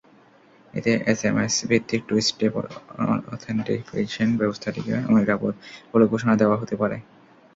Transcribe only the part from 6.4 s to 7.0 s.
দেওয়া হতে পারে।